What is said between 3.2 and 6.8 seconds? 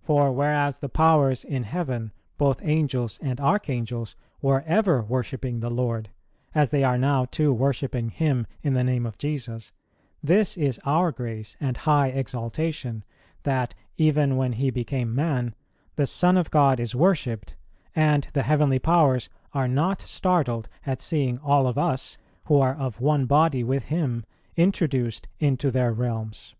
and Archangels, were ever worshipping the Lord, as